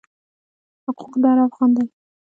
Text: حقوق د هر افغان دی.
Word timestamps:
حقوق 0.83 1.13
د 1.21 1.23
هر 1.31 1.37
افغان 1.47 1.69
دی. 1.75 1.85